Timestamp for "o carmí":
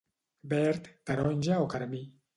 1.67-2.05